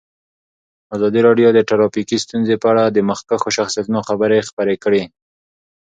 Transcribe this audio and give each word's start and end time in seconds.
ازادي 0.95 1.19
راډیو 1.27 1.49
د 1.53 1.59
ټرافیکي 1.69 2.17
ستونزې 2.25 2.55
په 2.61 2.67
اړه 2.71 2.83
د 2.87 2.97
مخکښو 3.09 3.49
شخصیتونو 3.57 3.99
خبرې 4.09 4.39
خپرې 4.49 4.75
کړي. 4.83 5.03